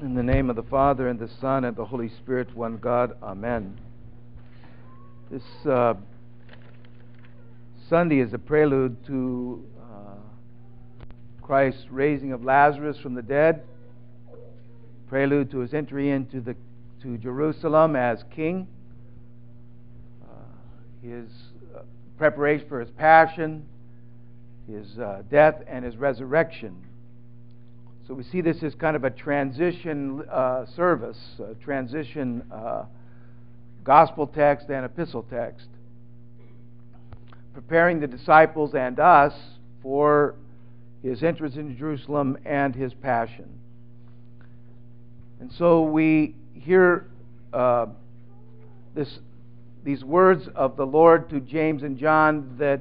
In 0.00 0.14
the 0.14 0.22
name 0.22 0.48
of 0.48 0.54
the 0.54 0.62
Father, 0.62 1.08
and 1.08 1.18
the 1.18 1.28
Son, 1.40 1.64
and 1.64 1.74
the 1.74 1.84
Holy 1.84 2.08
Spirit, 2.08 2.54
one 2.54 2.76
God. 2.76 3.16
Amen. 3.20 3.76
This 5.28 5.42
uh, 5.66 5.94
Sunday 7.88 8.20
is 8.20 8.32
a 8.32 8.38
prelude 8.38 9.04
to 9.08 9.64
uh, 9.82 10.14
Christ's 11.42 11.86
raising 11.90 12.30
of 12.30 12.44
Lazarus 12.44 12.96
from 12.98 13.14
the 13.14 13.22
dead, 13.22 13.64
prelude 15.08 15.50
to 15.50 15.58
his 15.58 15.74
entry 15.74 16.10
into 16.10 16.40
the, 16.40 16.54
to 17.02 17.18
Jerusalem 17.18 17.96
as 17.96 18.22
king, 18.36 18.68
uh, 20.22 20.26
his 21.02 21.28
uh, 21.74 21.80
preparation 22.18 22.68
for 22.68 22.78
his 22.78 22.90
passion, 22.92 23.66
his 24.70 24.96
uh, 24.96 25.22
death, 25.28 25.56
and 25.66 25.84
his 25.84 25.96
resurrection. 25.96 26.84
So 28.08 28.14
we 28.14 28.24
see 28.24 28.40
this 28.40 28.62
as 28.62 28.74
kind 28.74 28.96
of 28.96 29.04
a 29.04 29.10
transition 29.10 30.24
uh, 30.32 30.64
service, 30.74 31.18
a 31.38 31.54
transition 31.62 32.42
uh, 32.50 32.86
gospel 33.84 34.26
text 34.26 34.70
and 34.70 34.86
epistle 34.86 35.26
text, 35.28 35.66
preparing 37.52 38.00
the 38.00 38.06
disciples 38.06 38.74
and 38.74 38.98
us 38.98 39.34
for 39.82 40.36
his 41.02 41.22
entrance 41.22 41.56
into 41.56 41.74
Jerusalem 41.74 42.38
and 42.46 42.74
his 42.74 42.94
passion. 42.94 43.58
And 45.38 45.52
so 45.52 45.82
we 45.82 46.34
hear 46.54 47.08
uh, 47.52 47.88
this, 48.94 49.18
these 49.84 50.02
words 50.02 50.48
of 50.54 50.78
the 50.78 50.86
Lord 50.86 51.28
to 51.28 51.40
James 51.40 51.82
and 51.82 51.98
John 51.98 52.56
that 52.58 52.80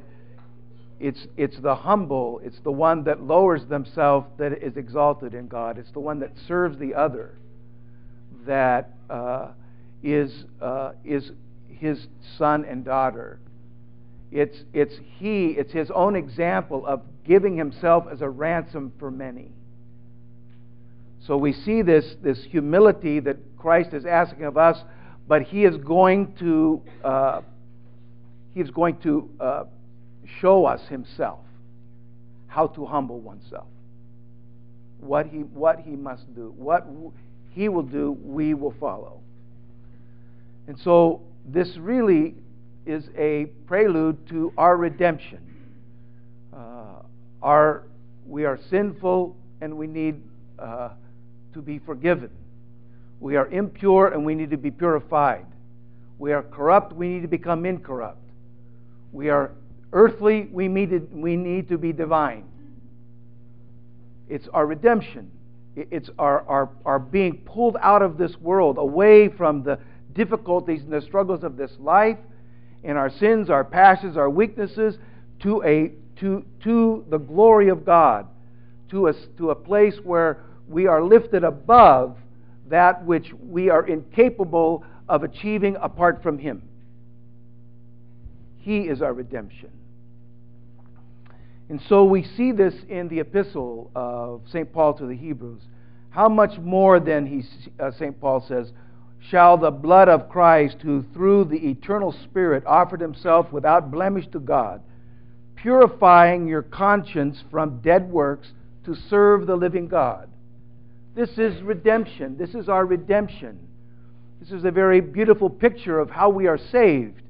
it's, 0.99 1.27
it's 1.37 1.59
the 1.59 1.75
humble, 1.75 2.41
it's 2.43 2.59
the 2.63 2.71
one 2.71 3.03
that 3.03 3.21
lowers 3.21 3.65
themselves 3.65 4.27
that 4.37 4.51
is 4.63 4.77
exalted 4.77 5.33
in 5.33 5.47
God. 5.47 5.77
It's 5.77 5.91
the 5.91 5.99
one 5.99 6.19
that 6.19 6.31
serves 6.47 6.77
the 6.79 6.95
other 6.95 7.37
that 8.45 8.91
uh, 9.09 9.49
is 10.01 10.45
uh, 10.61 10.91
is 11.03 11.31
his 11.67 12.07
son 12.37 12.65
and 12.65 12.83
daughter. 12.83 13.39
It's, 14.31 14.57
it's 14.73 14.95
he, 15.17 15.47
it's 15.51 15.71
his 15.71 15.89
own 15.91 16.15
example 16.15 16.85
of 16.85 17.01
giving 17.25 17.55
himself 17.55 18.05
as 18.11 18.21
a 18.21 18.29
ransom 18.29 18.91
for 18.99 19.09
many. 19.09 19.51
So 21.25 21.37
we 21.37 21.53
see 21.53 21.81
this, 21.81 22.15
this 22.21 22.43
humility 22.49 23.19
that 23.21 23.37
Christ 23.57 23.93
is 23.93 24.05
asking 24.05 24.43
of 24.43 24.57
us, 24.57 24.77
but 25.27 25.43
he 25.43 25.65
is 25.65 25.77
going 25.77 26.35
to, 26.39 26.81
uh, 27.03 27.41
he 28.53 28.61
is 28.61 28.71
going 28.71 28.97
to 28.99 29.29
uh, 29.39 29.63
show 30.39 30.65
us 30.65 30.81
himself 30.87 31.39
how 32.47 32.67
to 32.67 32.85
humble 32.85 33.19
oneself. 33.19 33.67
What 34.99 35.27
he, 35.27 35.39
what 35.39 35.79
he 35.79 35.91
must 35.91 36.33
do. 36.35 36.53
What 36.57 36.87
he 37.51 37.69
will 37.69 37.83
do, 37.83 38.17
we 38.23 38.53
will 38.53 38.73
follow. 38.79 39.19
And 40.67 40.77
so 40.79 41.21
this 41.45 41.77
really 41.77 42.35
is 42.85 43.05
a 43.17 43.45
prelude 43.67 44.27
to 44.29 44.53
our 44.57 44.75
redemption. 44.75 45.39
Uh, 46.53 47.03
our, 47.41 47.83
we 48.25 48.45
are 48.45 48.59
sinful 48.69 49.35
and 49.61 49.77
we 49.77 49.87
need 49.87 50.21
uh, 50.57 50.89
to 51.53 51.61
be 51.61 51.79
forgiven. 51.79 52.29
We 53.19 53.35
are 53.35 53.47
impure 53.47 54.07
and 54.07 54.25
we 54.25 54.35
need 54.35 54.51
to 54.51 54.57
be 54.57 54.71
purified. 54.71 55.45
We 56.19 56.33
are 56.33 56.43
corrupt, 56.43 56.93
we 56.93 57.07
need 57.09 57.21
to 57.21 57.27
become 57.27 57.65
incorrupt. 57.65 58.21
We 59.11 59.29
are 59.29 59.51
earthly, 59.93 60.47
we 60.51 60.67
need, 60.67 60.89
to, 60.89 60.99
we 61.11 61.35
need 61.35 61.69
to 61.69 61.77
be 61.77 61.93
divine. 61.93 62.45
It's 64.29 64.47
our 64.53 64.65
redemption. 64.65 65.31
It's 65.75 66.09
our, 66.17 66.41
our, 66.47 66.69
our 66.85 66.99
being 66.99 67.37
pulled 67.45 67.77
out 67.81 68.01
of 68.01 68.17
this 68.17 68.35
world, 68.37 68.77
away 68.77 69.29
from 69.29 69.63
the 69.63 69.79
difficulties 70.13 70.81
and 70.81 70.91
the 70.91 71.01
struggles 71.01 71.43
of 71.43 71.55
this 71.55 71.71
life, 71.79 72.17
and 72.83 72.97
our 72.97 73.09
sins, 73.09 73.49
our 73.49 73.63
passions, 73.63 74.17
our 74.17 74.29
weaknesses, 74.29 74.97
to, 75.41 75.63
a, 75.63 75.91
to, 76.19 76.43
to 76.63 77.05
the 77.09 77.17
glory 77.17 77.69
of 77.69 77.85
God, 77.85 78.27
to 78.89 79.07
a, 79.07 79.13
to 79.37 79.51
a 79.51 79.55
place 79.55 79.95
where 80.03 80.43
we 80.67 80.87
are 80.87 81.03
lifted 81.03 81.43
above 81.43 82.17
that 82.69 83.05
which 83.05 83.31
we 83.33 83.69
are 83.69 83.85
incapable 83.85 84.83
of 85.07 85.23
achieving 85.23 85.77
apart 85.81 86.21
from 86.21 86.37
Him. 86.37 86.66
He 88.67 88.79
is 88.79 89.01
our 89.01 89.13
redemption. 89.13 89.69
And 91.69 91.81
so 91.87 92.03
we 92.03 92.23
see 92.35 92.51
this 92.51 92.73
in 92.89 93.07
the 93.07 93.21
epistle 93.21 93.89
of 93.95 94.41
St. 94.49 94.73
Paul 94.73 94.93
to 94.95 95.05
the 95.05 95.15
Hebrews. 95.15 95.61
How 96.09 96.27
much 96.27 96.59
more 96.59 96.99
then, 96.99 97.25
he, 97.25 97.45
uh, 97.79 97.91
St. 97.91 98.19
Paul 98.19 98.43
says, 98.45 98.73
shall 99.29 99.55
the 99.55 99.71
blood 99.71 100.09
of 100.09 100.27
Christ, 100.27 100.79
who 100.81 101.05
through 101.13 101.45
the 101.45 101.69
eternal 101.69 102.11
Spirit 102.25 102.65
offered 102.65 102.99
himself 102.99 103.53
without 103.53 103.89
blemish 103.89 104.27
to 104.33 104.39
God, 104.41 104.81
purifying 105.55 106.45
your 106.45 106.63
conscience 106.63 107.41
from 107.49 107.79
dead 107.79 108.11
works 108.11 108.49
to 108.83 108.95
serve 109.09 109.47
the 109.47 109.55
living 109.55 109.87
God. 109.87 110.27
This 111.15 111.37
is 111.37 111.61
redemption. 111.61 112.35
This 112.37 112.53
is 112.53 112.67
our 112.67 112.85
redemption. 112.85 113.59
This 114.41 114.51
is 114.51 114.65
a 114.65 114.71
very 114.71 114.99
beautiful 114.99 115.49
picture 115.49 116.01
of 116.01 116.09
how 116.09 116.27
we 116.27 116.47
are 116.47 116.57
saved. 116.57 117.21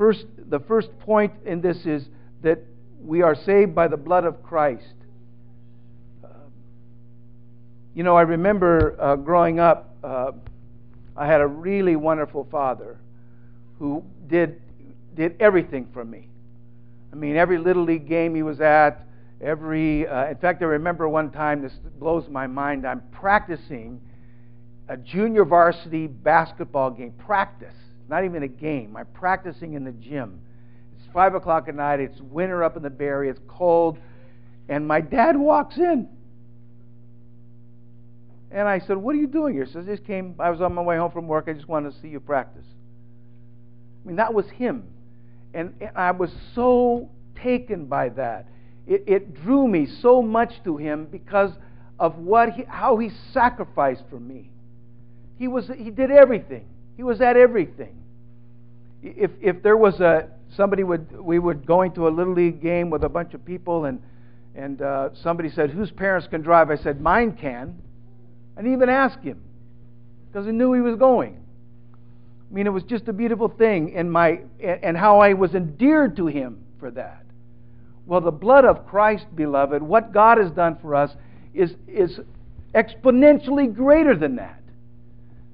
First, 0.00 0.24
the 0.48 0.60
first 0.60 0.98
point 1.00 1.30
in 1.44 1.60
this 1.60 1.84
is 1.84 2.08
that 2.40 2.60
we 3.04 3.20
are 3.20 3.34
saved 3.34 3.74
by 3.74 3.86
the 3.86 3.98
blood 3.98 4.24
of 4.24 4.42
Christ. 4.42 4.94
Uh, 6.24 6.28
you 7.94 8.02
know, 8.02 8.16
I 8.16 8.22
remember 8.22 8.96
uh, 8.98 9.16
growing 9.16 9.60
up, 9.60 9.94
uh, 10.02 10.32
I 11.14 11.26
had 11.26 11.42
a 11.42 11.46
really 11.46 11.96
wonderful 11.96 12.48
father 12.50 12.96
who 13.78 14.02
did, 14.26 14.62
did 15.14 15.36
everything 15.38 15.86
for 15.92 16.02
me. 16.02 16.28
I 17.12 17.16
mean, 17.16 17.36
every 17.36 17.58
little 17.58 17.84
league 17.84 18.08
game 18.08 18.34
he 18.34 18.42
was 18.42 18.62
at, 18.62 19.06
every, 19.42 20.08
uh, 20.08 20.28
in 20.28 20.36
fact, 20.38 20.62
I 20.62 20.64
remember 20.64 21.10
one 21.10 21.30
time, 21.30 21.60
this 21.60 21.74
blows 21.98 22.26
my 22.30 22.46
mind, 22.46 22.86
I'm 22.86 23.02
practicing 23.12 24.00
a 24.88 24.96
junior 24.96 25.44
varsity 25.44 26.06
basketball 26.06 26.90
game, 26.90 27.12
practice, 27.18 27.74
not 28.10 28.24
even 28.24 28.42
a 28.42 28.48
game. 28.48 28.96
I'm 28.96 29.06
practicing 29.14 29.74
in 29.74 29.84
the 29.84 29.92
gym 29.92 30.40
It's 30.98 31.06
5 31.14 31.36
o'clock 31.36 31.68
at 31.68 31.74
night. 31.74 32.00
It's 32.00 32.20
winter 32.20 32.64
up 32.64 32.76
in 32.76 32.82
the 32.82 32.90
Barre. 32.90 33.28
It's 33.28 33.40
cold. 33.48 33.98
And 34.68 34.86
my 34.86 35.00
dad 35.00 35.36
walks 35.36 35.76
in. 35.78 36.08
And 38.50 38.68
I 38.68 38.80
said, 38.80 38.96
What 38.96 39.14
are 39.14 39.18
you 39.18 39.28
doing 39.28 39.54
here? 39.54 39.64
He 39.64 39.72
says, 39.72 39.86
I 39.88 39.92
just 39.92 40.04
came. 40.04 40.34
I 40.40 40.50
was 40.50 40.60
on 40.60 40.74
my 40.74 40.82
way 40.82 40.96
home 40.96 41.12
from 41.12 41.28
work. 41.28 41.44
I 41.46 41.52
just 41.52 41.68
wanted 41.68 41.94
to 41.94 42.00
see 42.00 42.08
you 42.08 42.18
practice. 42.18 42.66
I 44.04 44.08
mean, 44.08 44.16
that 44.16 44.34
was 44.34 44.48
him. 44.50 44.84
And, 45.54 45.74
and 45.80 45.96
I 45.96 46.10
was 46.10 46.30
so 46.54 47.10
taken 47.42 47.86
by 47.86 48.08
that. 48.10 48.48
It, 48.86 49.04
it 49.06 49.34
drew 49.34 49.68
me 49.68 49.86
so 49.86 50.20
much 50.20 50.52
to 50.64 50.76
him 50.76 51.06
because 51.06 51.52
of 51.98 52.18
what 52.18 52.54
he, 52.54 52.64
how 52.66 52.98
he 52.98 53.10
sacrificed 53.32 54.02
for 54.10 54.18
me. 54.18 54.50
He, 55.38 55.48
was, 55.48 55.70
he 55.76 55.90
did 55.90 56.10
everything, 56.10 56.66
he 57.00 57.04
was 57.04 57.22
at 57.22 57.34
everything. 57.34 57.96
If, 59.02 59.30
if 59.40 59.62
there 59.62 59.78
was 59.78 60.00
a, 60.00 60.28
somebody 60.54 60.84
would 60.84 61.18
we 61.18 61.38
would 61.38 61.64
going 61.64 61.92
to 61.92 62.06
a 62.06 62.10
little 62.10 62.34
league 62.34 62.60
game 62.60 62.90
with 62.90 63.04
a 63.04 63.08
bunch 63.08 63.32
of 63.32 63.42
people 63.42 63.86
and 63.86 64.02
and 64.54 64.82
uh, 64.82 65.08
somebody 65.22 65.48
said 65.48 65.70
whose 65.70 65.90
parents 65.90 66.28
can 66.28 66.42
drive? 66.42 66.70
I 66.70 66.76
said 66.76 67.00
mine 67.00 67.38
can. 67.40 67.80
Didn't 68.54 68.74
even 68.74 68.90
ask 68.90 69.18
him 69.22 69.42
because 70.26 70.46
i 70.46 70.50
knew 70.50 70.74
he 70.74 70.82
was 70.82 70.96
going. 70.96 71.42
I 72.50 72.54
mean 72.54 72.66
it 72.66 72.70
was 72.70 72.82
just 72.82 73.08
a 73.08 73.14
beautiful 73.14 73.48
thing 73.48 73.92
in 73.92 74.10
my 74.10 74.40
and 74.62 74.94
how 74.94 75.20
i 75.20 75.32
was 75.32 75.54
endeared 75.54 76.16
to 76.16 76.26
him 76.26 76.62
for 76.78 76.90
that. 76.90 77.24
Well 78.04 78.20
the 78.20 78.30
blood 78.30 78.66
of 78.66 78.86
christ 78.86 79.24
beloved 79.34 79.82
what 79.82 80.12
god 80.12 80.36
has 80.36 80.50
done 80.50 80.76
for 80.82 80.94
us 80.94 81.12
is 81.54 81.74
is 81.88 82.20
exponentially 82.74 83.74
greater 83.74 84.14
than 84.14 84.36
that 84.36 84.59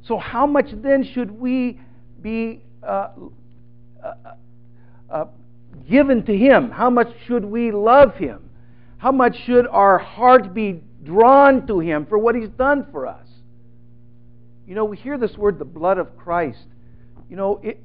so 0.07 0.19
how 0.19 0.47
much 0.47 0.67
then 0.73 1.05
should 1.05 1.31
we 1.31 1.81
be 2.23 2.63
uh, 2.83 3.09
uh, 4.05 4.15
uh, 5.11 5.25
given 5.89 6.25
to 6.27 6.37
Him? 6.37 6.71
How 6.71 6.91
much 6.91 7.09
should 7.27 7.45
we 7.45 7.73
love 7.73 8.15
Him? 8.17 8.49
How 8.99 9.11
much 9.11 9.37
should 9.45 9.67
our 9.67 9.99
heart 9.99 10.55
be 10.55 10.81
drawn 11.03 11.67
to 11.67 11.81
Him 11.81 12.07
for 12.07 12.19
what 12.19 12.35
He's 12.35 12.49
done 12.51 12.87
for 12.93 13.07
us? 13.07 13.27
You 14.67 14.75
know, 14.75 14.85
we 14.85 14.97
hear 14.97 15.19
this 15.19 15.37
word, 15.37 15.59
the 15.59 15.65
blood 15.65 15.99
of 15.99 16.17
Christ. 16.17 16.67
You 17.29 17.37
know, 17.37 17.61
it, 17.63 17.81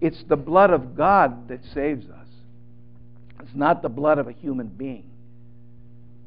it's 0.00 0.22
the 0.28 0.36
blood 0.36 0.70
of 0.70 0.96
God 0.96 1.48
that 1.48 1.60
saves 1.74 2.06
us. 2.06 2.26
It's 3.40 3.54
not 3.54 3.82
the 3.82 3.88
blood 3.88 4.18
of 4.18 4.28
a 4.28 4.32
human 4.32 4.68
being. 4.68 5.10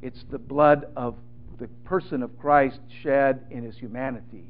It's 0.02 0.24
the 0.30 0.38
blood 0.38 0.86
of 0.96 1.16
the 1.60 1.68
person 1.86 2.24
of 2.24 2.38
Christ 2.40 2.80
shed 3.02 3.46
in 3.50 3.64
his 3.64 3.78
humanity. 3.78 4.46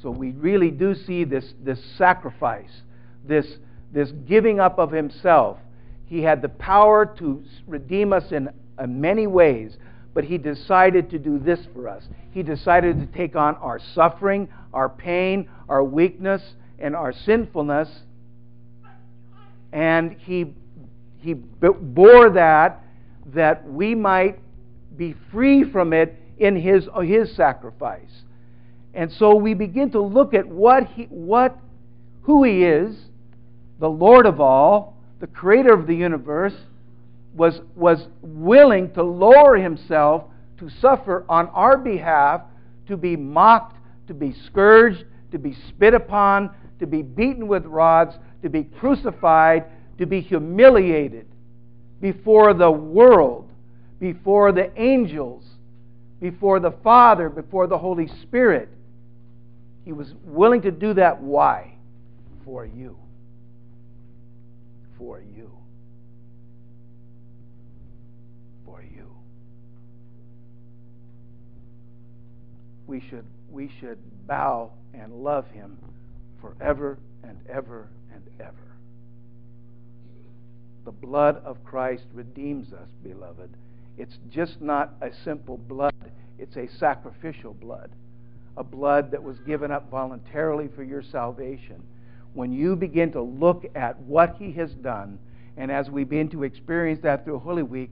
So 0.00 0.10
we 0.10 0.32
really 0.32 0.70
do 0.70 0.94
see 0.94 1.24
this, 1.24 1.54
this 1.62 1.78
sacrifice 1.96 2.82
this, 3.24 3.46
this 3.92 4.10
giving 4.26 4.60
up 4.60 4.78
of 4.78 4.90
himself. 4.90 5.58
He 6.06 6.22
had 6.22 6.42
the 6.42 6.48
power 6.48 7.06
to 7.18 7.42
redeem 7.66 8.12
us 8.12 8.32
in, 8.32 8.50
in 8.78 9.00
many 9.00 9.26
ways, 9.26 9.76
but 10.14 10.24
He 10.24 10.36
decided 10.36 11.08
to 11.10 11.18
do 11.18 11.38
this 11.38 11.60
for 11.72 11.88
us. 11.88 12.04
He 12.32 12.42
decided 12.42 13.00
to 13.00 13.06
take 13.16 13.34
on 13.34 13.56
our 13.56 13.80
suffering, 13.94 14.48
our 14.74 14.88
pain, 14.88 15.48
our 15.68 15.82
weakness, 15.82 16.42
and 16.78 16.94
our 16.94 17.12
sinfulness. 17.12 17.88
And 19.72 20.12
He, 20.18 20.52
he 21.18 21.32
bore 21.32 22.30
that 22.30 22.84
that 23.26 23.66
we 23.66 23.94
might 23.94 24.38
be 24.98 25.14
free 25.30 25.64
from 25.64 25.94
it 25.94 26.18
in 26.42 26.56
His, 26.56 26.88
uh, 26.92 27.00
his 27.00 27.34
sacrifice. 27.36 28.10
And 28.94 29.10
so 29.12 29.34
we 29.34 29.54
begin 29.54 29.90
to 29.92 30.00
look 30.00 30.34
at 30.34 30.46
what 30.46 30.86
he, 30.88 31.04
what, 31.04 31.56
who 32.22 32.44
He 32.44 32.64
is, 32.64 32.96
the 33.78 33.88
Lord 33.88 34.26
of 34.26 34.40
all, 34.40 34.96
the 35.20 35.26
Creator 35.26 35.72
of 35.72 35.86
the 35.86 35.94
universe, 35.94 36.54
was, 37.34 37.60
was 37.74 38.08
willing 38.20 38.92
to 38.92 39.02
lower 39.02 39.56
himself 39.56 40.24
to 40.58 40.68
suffer 40.68 41.24
on 41.28 41.48
our 41.48 41.78
behalf, 41.78 42.42
to 42.88 42.96
be 42.96 43.16
mocked, 43.16 43.76
to 44.08 44.14
be 44.14 44.34
scourged, 44.46 45.04
to 45.30 45.38
be 45.38 45.56
spit 45.68 45.94
upon, 45.94 46.50
to 46.78 46.86
be 46.86 47.02
beaten 47.02 47.48
with 47.48 47.64
rods, 47.64 48.14
to 48.42 48.50
be 48.50 48.64
crucified, 48.64 49.64
to 49.98 50.06
be 50.06 50.20
humiliated 50.20 51.26
before 52.00 52.52
the 52.52 52.70
world, 52.70 53.48
before 53.98 54.52
the 54.52 54.70
angels, 54.80 55.44
before 56.22 56.60
the 56.60 56.70
Father, 56.70 57.28
before 57.28 57.66
the 57.66 57.76
Holy 57.76 58.06
Spirit. 58.22 58.68
He 59.84 59.92
was 59.92 60.14
willing 60.24 60.62
to 60.62 60.70
do 60.70 60.94
that. 60.94 61.20
Why? 61.20 61.74
For 62.44 62.64
you. 62.64 62.96
For 64.96 65.20
you. 65.20 65.50
For 68.64 68.80
you. 68.82 69.10
We 72.86 73.00
should, 73.00 73.24
we 73.50 73.68
should 73.80 73.98
bow 74.28 74.70
and 74.94 75.24
love 75.24 75.48
him 75.48 75.76
forever 76.40 77.00
and 77.24 77.36
ever 77.48 77.88
and 78.14 78.22
ever. 78.38 78.54
The 80.84 80.92
blood 80.92 81.42
of 81.44 81.64
Christ 81.64 82.04
redeems 82.14 82.72
us, 82.72 82.88
beloved. 83.02 83.50
It's 83.98 84.18
just 84.30 84.60
not 84.60 84.94
a 85.00 85.10
simple 85.24 85.58
blood, 85.58 85.94
it's 86.38 86.56
a 86.56 86.68
sacrificial 86.78 87.54
blood, 87.54 87.90
a 88.56 88.64
blood 88.64 89.10
that 89.10 89.22
was 89.22 89.38
given 89.40 89.70
up 89.70 89.90
voluntarily 89.90 90.68
for 90.74 90.82
your 90.82 91.02
salvation. 91.02 91.82
When 92.34 92.52
you 92.52 92.76
begin 92.76 93.12
to 93.12 93.20
look 93.20 93.64
at 93.74 93.98
what 94.00 94.36
he 94.38 94.52
has 94.52 94.72
done, 94.72 95.18
and 95.56 95.70
as 95.70 95.90
we 95.90 96.04
begin 96.04 96.30
to 96.30 96.44
experience 96.44 97.00
that 97.02 97.24
through 97.24 97.40
Holy 97.40 97.62
Week, 97.62 97.90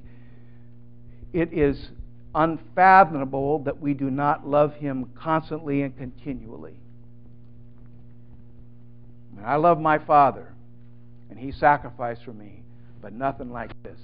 it 1.32 1.52
is 1.52 1.90
unfathomable 2.34 3.60
that 3.60 3.80
we 3.80 3.94
do 3.94 4.10
not 4.10 4.46
love 4.46 4.74
Him 4.74 5.10
constantly 5.14 5.82
and 5.82 5.96
continually. 5.96 6.74
I 9.44 9.56
love 9.56 9.80
my 9.80 9.98
Father, 9.98 10.52
and 11.30 11.38
He 11.38 11.52
sacrificed 11.52 12.24
for 12.24 12.32
me, 12.32 12.62
but 13.00 13.12
nothing 13.12 13.50
like 13.50 13.70
this. 13.82 13.98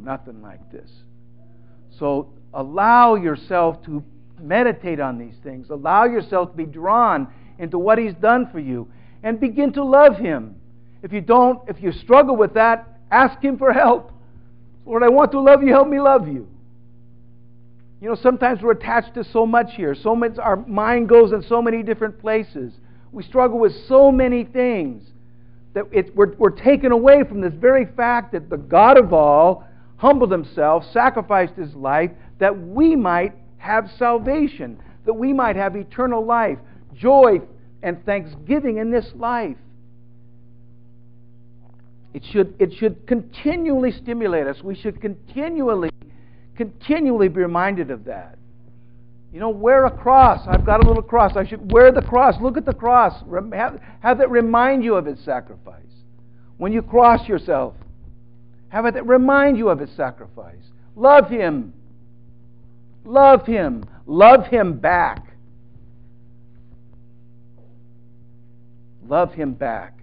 Nothing 0.00 0.42
like 0.42 0.70
this. 0.70 0.90
So 1.98 2.32
allow 2.52 3.14
yourself 3.14 3.84
to 3.86 4.02
meditate 4.40 5.00
on 5.00 5.18
these 5.18 5.36
things. 5.42 5.70
Allow 5.70 6.04
yourself 6.04 6.50
to 6.50 6.56
be 6.56 6.66
drawn 6.66 7.28
into 7.58 7.78
what 7.78 7.98
He's 7.98 8.14
done 8.14 8.48
for 8.50 8.58
you, 8.58 8.88
and 9.22 9.38
begin 9.38 9.72
to 9.74 9.84
love 9.84 10.16
Him. 10.16 10.56
If 11.02 11.12
you 11.12 11.20
don't, 11.20 11.68
if 11.68 11.82
you 11.82 11.92
struggle 11.92 12.36
with 12.36 12.54
that, 12.54 12.98
ask 13.10 13.40
Him 13.42 13.58
for 13.58 13.72
help. 13.72 14.10
Lord, 14.86 15.02
I 15.02 15.08
want 15.08 15.32
to 15.32 15.40
love 15.40 15.62
you. 15.62 15.72
Help 15.72 15.88
me 15.88 16.00
love 16.00 16.26
you. 16.28 16.48
You 18.00 18.10
know, 18.10 18.16
sometimes 18.16 18.60
we're 18.60 18.72
attached 18.72 19.14
to 19.14 19.24
so 19.24 19.46
much 19.46 19.74
here. 19.74 19.94
So 19.94 20.14
much, 20.14 20.36
our 20.38 20.56
mind 20.56 21.08
goes 21.08 21.32
in 21.32 21.42
so 21.42 21.62
many 21.62 21.82
different 21.82 22.18
places. 22.18 22.74
We 23.12 23.22
struggle 23.22 23.58
with 23.58 23.72
so 23.88 24.12
many 24.12 24.44
things 24.44 25.04
that 25.72 25.86
it, 25.90 26.14
we're, 26.14 26.34
we're 26.36 26.50
taken 26.50 26.92
away 26.92 27.24
from 27.24 27.40
this 27.40 27.54
very 27.54 27.86
fact 27.96 28.32
that 28.32 28.50
the 28.50 28.56
God 28.56 28.98
of 28.98 29.12
all 29.12 29.66
humbled 30.04 30.30
himself, 30.30 30.84
sacrificed 30.92 31.54
his 31.54 31.74
life, 31.74 32.10
that 32.38 32.60
we 32.60 32.94
might 32.94 33.32
have 33.56 33.90
salvation, 33.98 34.78
that 35.06 35.14
we 35.14 35.32
might 35.32 35.56
have 35.56 35.74
eternal 35.76 36.22
life, 36.22 36.58
joy, 36.94 37.40
and 37.82 38.04
thanksgiving 38.04 38.76
in 38.76 38.90
this 38.90 39.06
life. 39.14 39.56
It 42.12 42.22
should, 42.30 42.54
it 42.58 42.74
should 42.74 43.06
continually 43.06 43.92
stimulate 43.92 44.46
us. 44.46 44.62
We 44.62 44.74
should 44.74 45.00
continually 45.00 45.90
continually 46.54 47.28
be 47.28 47.40
reminded 47.40 47.90
of 47.90 48.04
that. 48.04 48.36
You 49.32 49.40
know, 49.40 49.48
wear 49.48 49.86
a 49.86 49.90
cross. 49.90 50.46
I've 50.46 50.66
got 50.66 50.84
a 50.84 50.86
little 50.86 51.02
cross. 51.02 51.32
I 51.34 51.46
should 51.46 51.72
wear 51.72 51.90
the 51.90 52.02
cross. 52.02 52.40
Look 52.40 52.58
at 52.58 52.66
the 52.66 52.74
cross. 52.74 53.24
Have, 53.52 53.80
have 54.00 54.20
it 54.20 54.28
remind 54.28 54.84
you 54.84 54.94
of 54.96 55.08
its 55.08 55.24
sacrifice. 55.24 55.82
When 56.58 56.72
you 56.72 56.82
cross 56.82 57.26
yourself, 57.26 57.74
have 58.74 58.86
it 58.86 59.06
remind 59.06 59.56
you 59.56 59.68
of 59.68 59.78
his 59.78 59.90
sacrifice. 59.92 60.56
Love 60.96 61.30
Him. 61.30 61.72
Love 63.04 63.46
Him. 63.46 63.84
Love 64.04 64.48
Him 64.48 64.78
back. 64.78 65.24
Love 69.06 69.32
Him 69.32 69.52
back. 69.54 70.00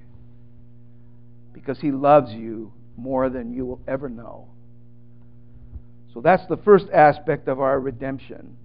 Because 1.51 1.81
He 1.81 1.91
loves 1.91 2.31
you 2.31 2.71
more 2.95 3.29
than 3.29 3.53
you 3.53 3.65
will 3.65 3.81
ever 3.89 4.07
know. 4.07 4.47
So 6.13 6.21
that's 6.21 6.45
the 6.47 6.55
first 6.55 6.85
aspect 6.93 7.49
of 7.49 7.59
our 7.59 7.77
redemption. 7.77 8.55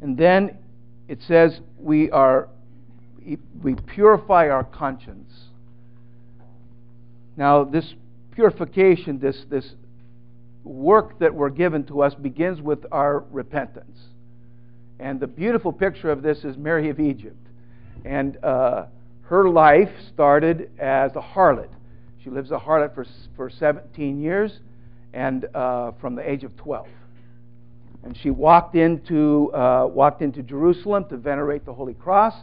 And 0.00 0.18
then 0.18 0.58
it 1.06 1.20
says 1.28 1.60
we 1.78 2.10
are 2.10 2.48
we 3.62 3.76
purify 3.94 4.48
our 4.48 4.64
conscience. 4.64 5.32
Now 7.36 7.62
this 7.62 7.94
purification, 8.38 9.18
this 9.18 9.36
this 9.50 9.74
work 10.62 11.18
that 11.18 11.34
we're 11.34 11.50
given 11.50 11.82
to 11.82 12.02
us 12.02 12.14
begins 12.14 12.62
with 12.62 12.86
our 12.92 13.24
repentance. 13.32 13.98
And 15.00 15.18
the 15.18 15.26
beautiful 15.26 15.72
picture 15.72 16.12
of 16.12 16.22
this 16.22 16.44
is 16.44 16.56
Mary 16.56 16.88
of 16.88 17.00
Egypt. 17.00 17.44
And 18.04 18.36
uh, 18.44 18.86
her 19.22 19.48
life 19.48 19.90
started 20.14 20.70
as 20.78 21.16
a 21.16 21.20
harlot. 21.20 21.70
She 22.22 22.30
lives 22.30 22.52
a 22.52 22.58
harlot 22.58 22.94
for, 22.94 23.04
for 23.34 23.50
17 23.50 24.20
years 24.20 24.60
and 25.12 25.44
uh, 25.52 25.90
from 26.00 26.14
the 26.14 26.28
age 26.28 26.44
of 26.44 26.56
12. 26.58 26.86
And 28.04 28.16
she 28.16 28.30
walked 28.30 28.76
into, 28.76 29.52
uh, 29.52 29.88
walked 29.90 30.22
into 30.22 30.44
Jerusalem 30.44 31.08
to 31.08 31.16
venerate 31.16 31.64
the 31.64 31.74
Holy 31.74 31.94
Cross, 31.94 32.34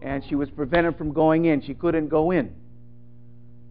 and 0.00 0.24
she 0.26 0.36
was 0.36 0.48
prevented 0.48 0.96
from 0.96 1.12
going 1.12 1.44
in. 1.44 1.60
She 1.60 1.74
couldn't 1.74 2.08
go 2.08 2.30
in. 2.30 2.54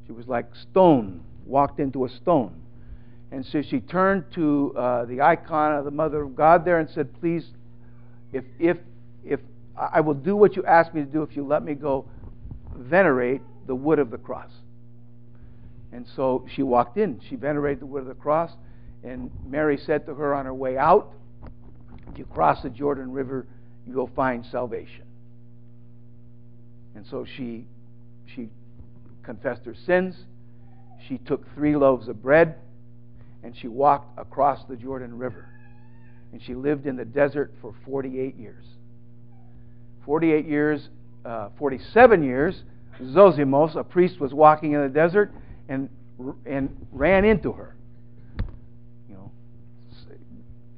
She 0.05 0.11
was 0.11 0.27
like 0.27 0.45
stone, 0.69 1.23
walked 1.45 1.79
into 1.79 2.05
a 2.05 2.09
stone. 2.09 2.61
And 3.31 3.45
so 3.45 3.61
she 3.61 3.79
turned 3.79 4.25
to 4.35 4.73
uh, 4.77 5.05
the 5.05 5.21
icon 5.21 5.73
of 5.73 5.85
the 5.85 5.91
Mother 5.91 6.21
of 6.21 6.35
God 6.35 6.65
there 6.65 6.79
and 6.79 6.89
said, 6.89 7.19
Please, 7.19 7.45
if, 8.31 8.43
if, 8.59 8.77
if 9.25 9.39
I 9.75 10.01
will 10.01 10.13
do 10.13 10.35
what 10.35 10.55
you 10.55 10.63
ask 10.65 10.93
me 10.93 11.01
to 11.01 11.07
do 11.07 11.23
if 11.23 11.35
you 11.35 11.45
let 11.45 11.63
me 11.63 11.73
go 11.73 12.05
venerate 12.75 13.41
the 13.65 13.75
wood 13.75 13.99
of 13.99 14.11
the 14.11 14.17
cross. 14.17 14.51
And 15.91 16.05
so 16.15 16.45
she 16.53 16.63
walked 16.63 16.97
in. 16.97 17.21
She 17.29 17.35
venerated 17.35 17.81
the 17.81 17.85
wood 17.85 18.01
of 18.01 18.07
the 18.07 18.15
cross. 18.15 18.51
And 19.03 19.31
Mary 19.45 19.77
said 19.77 20.05
to 20.05 20.15
her 20.15 20.33
on 20.33 20.45
her 20.45 20.53
way 20.53 20.77
out, 20.77 21.13
If 22.11 22.17
you 22.17 22.25
cross 22.25 22.61
the 22.63 22.69
Jordan 22.69 23.11
River, 23.11 23.45
you 23.87 23.95
will 23.95 24.11
find 24.15 24.45
salvation. 24.45 25.05
And 26.95 27.05
so 27.07 27.25
she, 27.25 27.65
she 28.35 28.49
confessed 29.23 29.65
her 29.65 29.75
sins. 29.85 30.15
She 31.07 31.17
took 31.19 31.53
three 31.55 31.75
loaves 31.75 32.07
of 32.07 32.21
bread 32.21 32.55
and 33.43 33.55
she 33.55 33.67
walked 33.67 34.17
across 34.17 34.63
the 34.65 34.75
Jordan 34.75 35.17
River. 35.17 35.47
And 36.31 36.41
she 36.41 36.55
lived 36.55 36.87
in 36.87 36.95
the 36.95 37.05
desert 37.05 37.53
for 37.61 37.75
48 37.85 38.35
years. 38.35 38.63
48 40.05 40.45
years, 40.47 40.89
uh, 41.25 41.49
47 41.57 42.23
years, 42.23 42.63
Zosimos, 43.01 43.75
a 43.75 43.83
priest, 43.83 44.19
was 44.19 44.33
walking 44.33 44.73
in 44.73 44.81
the 44.81 44.89
desert 44.89 45.31
and, 45.69 45.89
and 46.45 46.87
ran 46.91 47.25
into 47.25 47.51
her. 47.51 47.75
You 49.09 49.15
know, 49.15 49.31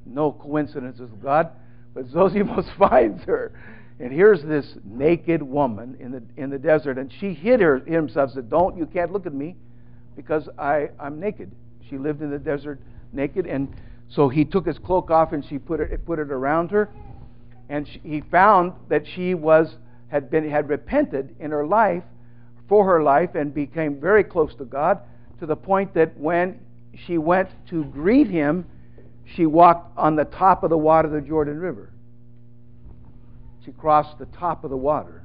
no 0.04 0.32
coincidences 0.32 1.12
of 1.12 1.22
God, 1.22 1.50
but 1.94 2.06
Zosimos 2.12 2.66
finds 2.78 3.24
her. 3.24 3.52
And 3.98 4.12
here's 4.12 4.42
this 4.42 4.76
naked 4.84 5.42
woman 5.42 5.96
in 5.98 6.12
the, 6.12 6.22
in 6.36 6.50
the 6.50 6.58
desert, 6.58 6.98
and 6.98 7.10
she 7.20 7.32
hid 7.32 7.60
her, 7.60 7.78
himself, 7.78 8.32
said, 8.32 8.50
Don't, 8.50 8.76
you 8.76 8.84
can't 8.84 9.10
look 9.10 9.24
at 9.24 9.32
me 9.32 9.56
because 10.16 10.48
I, 10.58 10.88
I'm 10.98 11.20
naked. 11.20 11.52
She 11.88 11.98
lived 11.98 12.22
in 12.22 12.30
the 12.30 12.38
desert 12.38 12.80
naked, 13.12 13.46
and 13.46 13.72
so 14.08 14.28
he 14.28 14.44
took 14.44 14.66
his 14.66 14.78
cloak 14.78 15.10
off 15.10 15.32
and 15.32 15.44
she 15.44 15.58
put 15.58 15.80
it, 15.80 16.04
put 16.06 16.18
it 16.18 16.30
around 16.30 16.70
her. 16.70 16.88
And 17.68 17.86
she, 17.86 18.00
he 18.04 18.20
found 18.20 18.72
that 18.88 19.04
she 19.06 19.34
was, 19.34 19.76
had, 20.08 20.30
been, 20.30 20.48
had 20.48 20.68
repented 20.68 21.34
in 21.40 21.50
her 21.50 21.66
life 21.66 22.04
for 22.68 22.84
her 22.84 23.02
life 23.02 23.34
and 23.34 23.52
became 23.52 24.00
very 24.00 24.24
close 24.24 24.54
to 24.56 24.64
God 24.64 25.00
to 25.40 25.46
the 25.46 25.56
point 25.56 25.94
that 25.94 26.16
when 26.16 26.60
she 27.06 27.18
went 27.18 27.48
to 27.68 27.84
greet 27.84 28.28
him, 28.28 28.64
she 29.34 29.46
walked 29.46 29.96
on 29.98 30.16
the 30.16 30.24
top 30.24 30.62
of 30.62 30.70
the 30.70 30.78
water 30.78 31.08
of 31.08 31.14
the 31.14 31.20
Jordan 31.20 31.58
River. 31.58 31.90
She 33.64 33.72
crossed 33.72 34.18
the 34.18 34.26
top 34.26 34.62
of 34.62 34.70
the 34.70 34.76
water. 34.76 35.24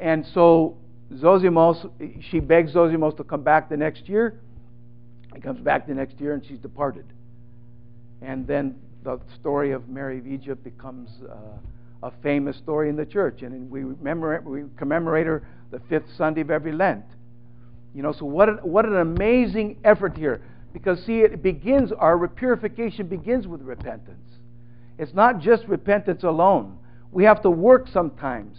And 0.00 0.26
so 0.32 0.78
Zosimos, 1.14 1.90
she 2.30 2.40
begs 2.40 2.72
Zosimos 2.72 3.16
to 3.16 3.24
come 3.24 3.42
back 3.42 3.68
the 3.68 3.76
next 3.76 4.08
year. 4.08 4.40
He 5.34 5.40
comes 5.40 5.60
back 5.60 5.86
the 5.86 5.94
next 5.94 6.20
year 6.20 6.34
and 6.34 6.44
she's 6.44 6.58
departed. 6.58 7.04
And 8.20 8.46
then 8.46 8.76
the 9.02 9.20
story 9.40 9.72
of 9.72 9.88
Mary 9.88 10.18
of 10.18 10.26
Egypt 10.26 10.62
becomes 10.62 11.10
uh, 11.28 12.06
a 12.06 12.12
famous 12.22 12.56
story 12.56 12.88
in 12.88 12.96
the 12.96 13.06
church. 13.06 13.42
And 13.42 13.70
we, 13.70 13.84
remember, 13.84 14.40
we 14.44 14.64
commemorate 14.76 15.26
her 15.26 15.46
the 15.70 15.80
fifth 15.88 16.06
Sunday 16.16 16.42
of 16.42 16.50
every 16.50 16.72
Lent. 16.72 17.04
You 17.94 18.02
know, 18.02 18.12
so 18.12 18.24
what 18.24 18.64
what 18.66 18.86
an 18.86 18.96
amazing 18.96 19.78
effort 19.84 20.16
here. 20.16 20.40
Because, 20.72 21.04
see, 21.04 21.20
it 21.20 21.42
begins, 21.42 21.92
our 21.92 22.26
purification 22.28 23.06
begins 23.06 23.46
with 23.46 23.60
repentance. 23.60 24.18
It's 24.98 25.12
not 25.12 25.38
just 25.38 25.66
repentance 25.66 26.22
alone. 26.22 26.78
We 27.10 27.24
have 27.24 27.42
to 27.42 27.50
work 27.50 27.88
sometimes 27.88 28.56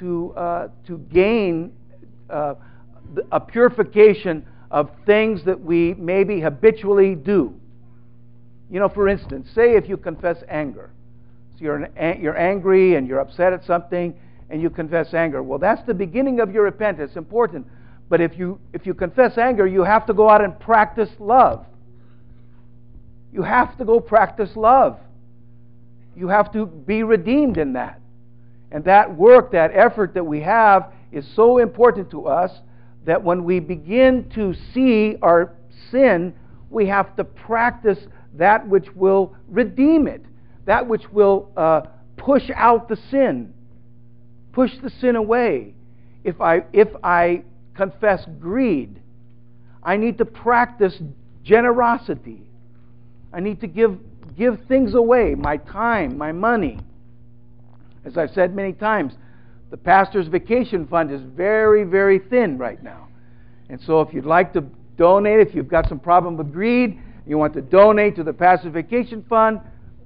to, 0.00 0.34
uh, 0.36 0.68
to 0.88 0.98
gain 0.98 1.72
uh, 2.30 2.54
a 3.30 3.40
purification 3.40 4.46
of 4.70 4.90
things 5.06 5.44
that 5.44 5.60
we 5.60 5.94
maybe 5.94 6.40
habitually 6.40 7.14
do. 7.14 7.54
You 8.70 8.80
know, 8.80 8.88
for 8.88 9.08
instance, 9.08 9.48
say 9.54 9.76
if 9.76 9.88
you 9.88 9.96
confess 9.96 10.42
anger. 10.48 10.90
So 11.56 11.64
you're, 11.64 11.76
an, 11.76 12.20
you're 12.20 12.36
angry 12.36 12.96
and 12.96 13.06
you're 13.06 13.20
upset 13.20 13.52
at 13.52 13.64
something 13.64 14.18
and 14.50 14.60
you 14.60 14.70
confess 14.70 15.14
anger. 15.14 15.42
Well, 15.42 15.58
that's 15.58 15.82
the 15.86 15.94
beginning 15.94 16.40
of 16.40 16.52
your 16.52 16.64
repentance. 16.64 17.16
Important. 17.16 17.66
But 18.08 18.20
if 18.20 18.38
you, 18.38 18.58
if 18.72 18.86
you 18.86 18.94
confess 18.94 19.38
anger, 19.38 19.66
you 19.66 19.82
have 19.82 20.06
to 20.06 20.12
go 20.12 20.28
out 20.28 20.42
and 20.42 20.58
practice 20.58 21.10
love. 21.18 21.66
You 23.32 23.42
have 23.42 23.76
to 23.78 23.84
go 23.84 24.00
practice 24.00 24.56
love. 24.56 24.98
You 26.16 26.28
have 26.28 26.52
to 26.52 26.66
be 26.66 27.02
redeemed 27.02 27.58
in 27.58 27.72
that. 27.74 28.00
And 28.70 28.84
that 28.84 29.16
work, 29.16 29.52
that 29.52 29.70
effort 29.74 30.14
that 30.14 30.24
we 30.24 30.40
have, 30.40 30.92
is 31.14 31.26
so 31.34 31.58
important 31.58 32.10
to 32.10 32.26
us 32.26 32.50
that 33.04 33.22
when 33.22 33.44
we 33.44 33.60
begin 33.60 34.28
to 34.34 34.54
see 34.72 35.16
our 35.22 35.52
sin, 35.90 36.34
we 36.70 36.86
have 36.88 37.14
to 37.16 37.24
practice 37.24 37.98
that 38.34 38.66
which 38.68 38.86
will 38.94 39.36
redeem 39.48 40.08
it, 40.08 40.24
that 40.64 40.86
which 40.86 41.08
will 41.12 41.52
uh, 41.56 41.82
push 42.16 42.50
out 42.54 42.88
the 42.88 42.96
sin, 43.10 43.52
push 44.52 44.72
the 44.82 44.90
sin 44.90 45.16
away. 45.16 45.74
If 46.24 46.40
I, 46.40 46.64
if 46.72 46.88
I 47.02 47.44
confess 47.74 48.24
greed, 48.40 49.00
I 49.82 49.96
need 49.96 50.18
to 50.18 50.24
practice 50.24 51.00
generosity. 51.42 52.42
I 53.32 53.40
need 53.40 53.60
to 53.60 53.66
give, 53.66 53.98
give 54.36 54.58
things 54.66 54.94
away 54.94 55.34
my 55.34 55.58
time, 55.58 56.16
my 56.16 56.32
money. 56.32 56.80
As 58.04 58.16
I've 58.16 58.30
said 58.30 58.54
many 58.54 58.72
times, 58.72 59.14
the 59.70 59.76
pastor's 59.76 60.28
vacation 60.28 60.86
fund 60.86 61.10
is 61.10 61.20
very, 61.22 61.84
very 61.84 62.18
thin 62.18 62.58
right 62.58 62.82
now. 62.82 63.08
And 63.68 63.80
so 63.80 64.00
if 64.00 64.12
you'd 64.12 64.26
like 64.26 64.52
to 64.52 64.64
donate, 64.96 65.46
if 65.46 65.54
you've 65.54 65.68
got 65.68 65.88
some 65.88 65.98
problem 65.98 66.36
with 66.36 66.52
greed, 66.52 66.98
you 67.26 67.38
want 67.38 67.54
to 67.54 67.62
donate 67.62 68.16
to 68.16 68.22
the 68.22 68.32
pastor's 68.32 68.72
vacation 68.72 69.24
fund, 69.28 69.60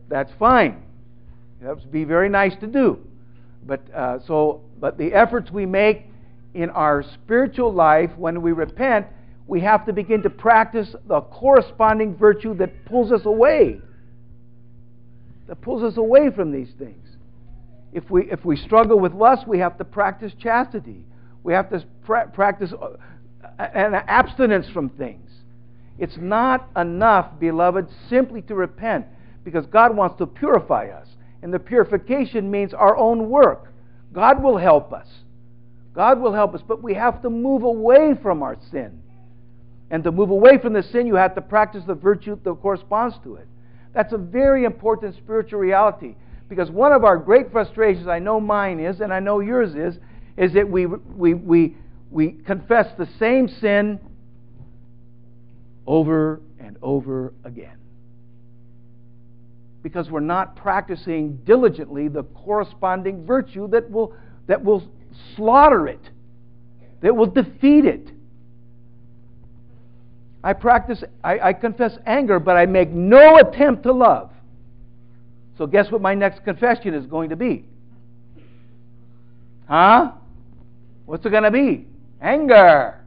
that's 0.08 0.32
fine. 0.38 0.82
That 1.60 1.76
would 1.76 1.92
be 1.92 2.04
very 2.04 2.28
nice 2.28 2.54
to 2.60 2.66
do. 2.66 2.98
But 3.66 3.82
uh, 3.92 4.18
so, 4.26 4.62
but 4.80 4.96
the 4.96 5.12
efforts 5.12 5.50
we 5.50 5.66
make 5.66 6.06
in 6.54 6.70
our 6.70 7.02
spiritual 7.02 7.72
life 7.72 8.10
when 8.16 8.40
we 8.40 8.52
repent, 8.52 9.06
we 9.46 9.60
have 9.60 9.84
to 9.86 9.92
begin 9.92 10.22
to 10.22 10.30
practice 10.30 10.94
the 11.06 11.20
corresponding 11.22 12.16
virtue 12.16 12.54
that 12.56 12.84
pulls 12.84 13.12
us 13.12 13.22
away. 13.24 13.80
That 15.48 15.60
pulls 15.60 15.82
us 15.82 15.96
away 15.96 16.30
from 16.30 16.52
these 16.52 16.70
things. 16.78 17.07
If 17.92 18.10
we, 18.10 18.30
if 18.30 18.44
we 18.44 18.56
struggle 18.56 18.98
with 18.98 19.12
lust, 19.12 19.46
we 19.46 19.58
have 19.60 19.78
to 19.78 19.84
practice 19.84 20.32
chastity. 20.40 21.04
We 21.42 21.52
have 21.52 21.70
to 21.70 21.84
pra- 22.04 22.28
practice 22.28 22.72
uh, 22.72 22.96
an 23.58 23.94
abstinence 23.94 24.68
from 24.70 24.90
things. 24.90 25.30
It's 25.98 26.16
not 26.18 26.68
enough, 26.76 27.38
beloved, 27.40 27.88
simply 28.08 28.42
to 28.42 28.54
repent 28.54 29.06
because 29.44 29.66
God 29.66 29.96
wants 29.96 30.18
to 30.18 30.26
purify 30.26 30.88
us. 30.88 31.08
And 31.42 31.52
the 31.52 31.58
purification 31.58 32.50
means 32.50 32.74
our 32.74 32.96
own 32.96 33.30
work. 33.30 33.72
God 34.12 34.42
will 34.42 34.58
help 34.58 34.92
us. 34.92 35.06
God 35.94 36.20
will 36.20 36.32
help 36.32 36.54
us, 36.54 36.60
but 36.66 36.82
we 36.82 36.94
have 36.94 37.22
to 37.22 37.30
move 37.30 37.62
away 37.62 38.14
from 38.22 38.42
our 38.42 38.56
sin. 38.70 39.02
And 39.90 40.04
to 40.04 40.12
move 40.12 40.30
away 40.30 40.58
from 40.58 40.74
the 40.74 40.82
sin, 40.82 41.06
you 41.06 41.14
have 41.14 41.34
to 41.34 41.40
practice 41.40 41.82
the 41.86 41.94
virtue 41.94 42.38
that 42.44 42.54
corresponds 42.60 43.16
to 43.24 43.36
it. 43.36 43.48
That's 43.94 44.12
a 44.12 44.18
very 44.18 44.64
important 44.64 45.16
spiritual 45.16 45.60
reality. 45.60 46.14
Because 46.48 46.70
one 46.70 46.92
of 46.92 47.04
our 47.04 47.18
great 47.18 47.52
frustrations, 47.52 48.08
I 48.08 48.18
know 48.18 48.40
mine 48.40 48.80
is, 48.80 49.00
and 49.00 49.12
I 49.12 49.20
know 49.20 49.40
yours 49.40 49.74
is, 49.74 50.00
is 50.36 50.54
that 50.54 50.68
we, 50.68 50.86
we, 50.86 51.34
we, 51.34 51.76
we 52.10 52.32
confess 52.32 52.86
the 52.96 53.08
same 53.18 53.48
sin 53.48 54.00
over 55.86 56.40
and 56.58 56.76
over 56.80 57.34
again. 57.44 57.76
Because 59.82 60.10
we're 60.10 60.20
not 60.20 60.56
practicing 60.56 61.36
diligently 61.44 62.08
the 62.08 62.22
corresponding 62.22 63.26
virtue 63.26 63.68
that 63.68 63.90
will, 63.90 64.14
that 64.46 64.64
will 64.64 64.82
slaughter 65.36 65.86
it, 65.86 66.00
that 67.02 67.14
will 67.14 67.26
defeat 67.26 67.84
it. 67.84 68.10
I 70.42 70.52
practice, 70.52 71.02
I, 71.22 71.40
I 71.40 71.52
confess 71.52 71.92
anger, 72.06 72.38
but 72.38 72.56
I 72.56 72.66
make 72.66 72.90
no 72.90 73.36
attempt 73.36 73.82
to 73.82 73.92
love. 73.92 74.30
So, 75.58 75.66
guess 75.66 75.90
what 75.90 76.00
my 76.00 76.14
next 76.14 76.44
confession 76.44 76.94
is 76.94 77.04
going 77.06 77.30
to 77.30 77.36
be? 77.36 77.64
Huh? 79.68 80.12
What's 81.04 81.26
it 81.26 81.30
going 81.30 81.42
to 81.42 81.50
be? 81.50 81.88
Anger. 82.22 83.04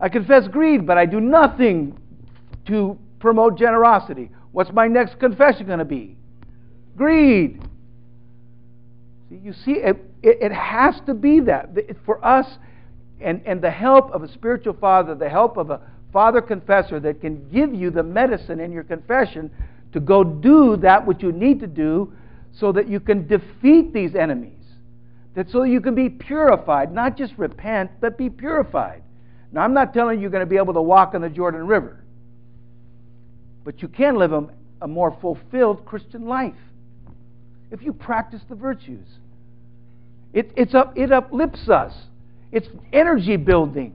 I 0.00 0.08
confess 0.08 0.46
greed, 0.46 0.86
but 0.86 0.96
I 0.96 1.06
do 1.06 1.20
nothing 1.20 1.98
to 2.66 2.96
promote 3.18 3.58
generosity. 3.58 4.30
What's 4.52 4.72
my 4.72 4.86
next 4.86 5.18
confession 5.18 5.66
going 5.66 5.80
to 5.80 5.84
be? 5.84 6.16
Greed. 6.96 7.60
You 9.30 9.52
see, 9.52 9.72
it, 9.72 9.96
it, 10.22 10.38
it 10.40 10.52
has 10.52 10.94
to 11.06 11.14
be 11.14 11.40
that. 11.40 11.70
For 12.06 12.24
us, 12.24 12.46
and, 13.20 13.42
and 13.44 13.60
the 13.60 13.70
help 13.70 14.12
of 14.12 14.22
a 14.22 14.32
spiritual 14.32 14.74
father, 14.74 15.14
the 15.14 15.28
help 15.28 15.56
of 15.56 15.70
a 15.70 15.80
father 16.12 16.42
confessor 16.42 17.00
that 17.00 17.20
can 17.20 17.48
give 17.50 17.74
you 17.74 17.90
the 17.90 18.02
medicine 18.02 18.60
in 18.60 18.70
your 18.70 18.84
confession 18.84 19.50
to 19.92 20.00
go 20.00 20.24
do 20.24 20.76
that 20.78 21.06
which 21.06 21.22
you 21.22 21.32
need 21.32 21.60
to 21.60 21.66
do 21.66 22.12
so 22.52 22.72
that 22.72 22.88
you 22.88 23.00
can 23.00 23.26
defeat 23.26 23.92
these 23.92 24.14
enemies. 24.14 24.58
That 25.34 25.48
so 25.50 25.62
you 25.62 25.80
can 25.80 25.94
be 25.94 26.08
purified, 26.08 26.92
not 26.92 27.16
just 27.16 27.32
repent, 27.38 27.90
but 28.00 28.18
be 28.18 28.28
purified. 28.28 29.02
Now, 29.50 29.62
I'm 29.62 29.74
not 29.74 29.94
telling 29.94 30.16
you 30.18 30.22
you're 30.22 30.30
going 30.30 30.44
to 30.44 30.50
be 30.50 30.56
able 30.56 30.74
to 30.74 30.82
walk 30.82 31.14
on 31.14 31.22
the 31.22 31.28
Jordan 31.28 31.66
River, 31.66 32.02
but 33.64 33.82
you 33.82 33.88
can 33.88 34.16
live 34.16 34.32
a, 34.32 34.48
a 34.82 34.88
more 34.88 35.16
fulfilled 35.20 35.84
Christian 35.84 36.26
life 36.26 36.54
if 37.70 37.82
you 37.82 37.92
practice 37.92 38.40
the 38.48 38.54
virtues. 38.54 39.06
It, 40.32 40.74
up, 40.74 40.96
it 40.96 41.12
uplifts 41.12 41.68
us, 41.68 41.92
it's 42.50 42.68
energy 42.92 43.36
building. 43.36 43.94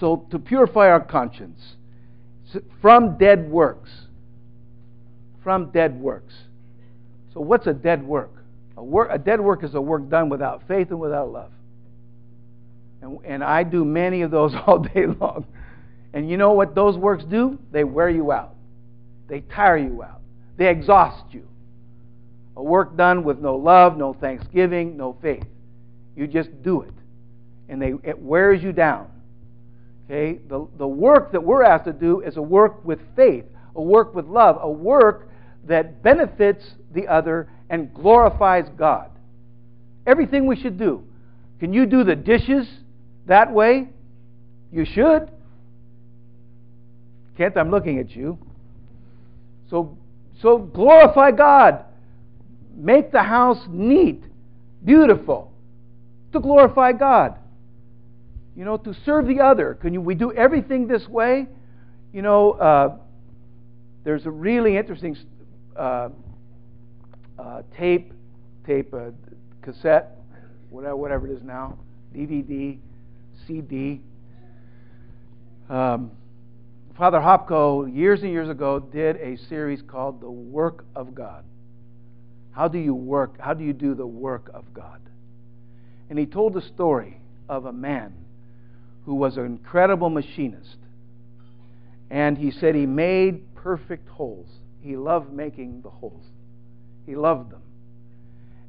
So, 0.00 0.26
to 0.30 0.38
purify 0.38 0.88
our 0.88 1.00
conscience 1.00 1.76
from 2.80 3.16
dead 3.16 3.48
works 3.50 3.90
from 5.44 5.70
dead 5.70 6.00
works. 6.00 6.34
So, 7.32 7.40
what's 7.40 7.66
a 7.66 7.74
dead 7.74 8.02
work? 8.02 8.32
A, 8.76 8.82
work, 8.82 9.08
a 9.12 9.18
dead 9.18 9.40
work 9.40 9.62
is 9.62 9.74
a 9.74 9.80
work 9.80 10.08
done 10.08 10.28
without 10.28 10.66
faith 10.66 10.90
and 10.90 10.98
without 10.98 11.30
love. 11.30 11.50
And, 13.02 13.18
and 13.24 13.44
I 13.44 13.62
do 13.62 13.84
many 13.84 14.22
of 14.22 14.30
those 14.30 14.52
all 14.66 14.78
day 14.78 15.06
long. 15.06 15.46
And 16.12 16.28
you 16.28 16.36
know 16.36 16.52
what 16.52 16.74
those 16.74 16.96
works 16.96 17.24
do? 17.24 17.58
They 17.70 17.84
wear 17.84 18.08
you 18.08 18.32
out, 18.32 18.54
they 19.28 19.40
tire 19.40 19.76
you 19.76 20.02
out, 20.02 20.20
they 20.56 20.68
exhaust 20.68 21.24
you. 21.32 21.46
A 22.56 22.62
work 22.62 22.96
done 22.96 23.24
with 23.24 23.40
no 23.40 23.56
love, 23.56 23.96
no 23.96 24.14
thanksgiving, 24.14 24.96
no 24.96 25.16
faith. 25.20 25.44
You 26.16 26.28
just 26.28 26.50
do 26.62 26.82
it. 26.82 26.92
And 27.68 27.82
they, 27.82 27.94
it 28.04 28.16
wears 28.16 28.62
you 28.62 28.72
down. 28.72 29.10
Okay? 30.04 30.38
The, 30.48 30.66
the 30.78 30.86
work 30.86 31.32
that 31.32 31.42
we're 31.42 31.64
asked 31.64 31.86
to 31.86 31.92
do 31.92 32.20
is 32.20 32.36
a 32.36 32.42
work 32.42 32.84
with 32.84 33.00
faith, 33.16 33.44
a 33.74 33.82
work 33.82 34.14
with 34.14 34.26
love, 34.26 34.58
a 34.60 34.70
work 34.70 35.28
that 35.66 36.02
benefits 36.02 36.64
the 36.92 37.08
other 37.08 37.48
and 37.70 37.92
glorifies 37.94 38.66
God. 38.76 39.10
Everything 40.06 40.46
we 40.46 40.56
should 40.56 40.78
do. 40.78 41.04
Can 41.60 41.72
you 41.72 41.86
do 41.86 42.04
the 42.04 42.14
dishes 42.14 42.66
that 43.26 43.52
way? 43.52 43.88
You 44.70 44.84
should. 44.84 45.30
Kent, 47.36 47.56
I'm 47.56 47.70
looking 47.70 47.98
at 47.98 48.10
you. 48.14 48.38
So, 49.70 49.96
so 50.40 50.58
glorify 50.58 51.30
God. 51.30 51.84
Make 52.76 53.12
the 53.12 53.22
house 53.22 53.64
neat, 53.68 54.22
beautiful, 54.84 55.52
to 56.32 56.40
glorify 56.40 56.92
God. 56.92 57.36
You 58.56 58.64
know, 58.64 58.76
to 58.76 58.94
serve 59.04 59.26
the 59.26 59.40
other. 59.40 59.74
Can 59.74 59.94
you, 59.94 60.00
we 60.00 60.14
do 60.14 60.32
everything 60.32 60.86
this 60.86 61.08
way? 61.08 61.46
You 62.12 62.22
know, 62.22 62.52
uh, 62.52 62.96
there's 64.04 64.26
a 64.26 64.30
really 64.30 64.76
interesting 64.76 65.16
uh, 65.76 66.08
uh, 67.38 67.62
tape, 67.76 68.12
tape, 68.66 68.92
uh, 68.94 69.10
cassette, 69.62 70.18
whatever, 70.70 70.96
whatever 70.96 71.26
it 71.28 71.32
is 71.32 71.42
now, 71.42 71.78
DVD, 72.14 72.78
CD. 73.46 74.00
Um, 75.68 76.10
Father 76.96 77.18
Hopko, 77.18 77.92
years 77.92 78.22
and 78.22 78.30
years 78.30 78.48
ago, 78.48 78.78
did 78.78 79.16
a 79.16 79.36
series 79.48 79.82
called 79.82 80.20
The 80.20 80.30
Work 80.30 80.84
of 80.94 81.14
God. 81.14 81.44
How 82.52 82.68
do 82.68 82.78
you 82.78 82.94
work? 82.94 83.40
How 83.40 83.52
do 83.52 83.64
you 83.64 83.72
do 83.72 83.94
the 83.94 84.06
work 84.06 84.48
of 84.54 84.72
God? 84.72 85.00
And 86.08 86.18
he 86.18 86.26
told 86.26 86.54
the 86.54 86.62
story 86.62 87.18
of 87.48 87.66
a 87.66 87.72
man 87.72 88.14
who 89.06 89.16
was 89.16 89.36
an 89.36 89.44
incredible 89.44 90.08
machinist. 90.08 90.76
And 92.10 92.38
he 92.38 92.52
said 92.52 92.76
he 92.76 92.86
made 92.86 93.54
perfect 93.56 94.08
holes. 94.08 94.48
He 94.84 94.96
loved 94.96 95.32
making 95.32 95.80
the 95.80 95.88
holes, 95.88 96.22
he 97.06 97.16
loved 97.16 97.50
them. 97.50 97.62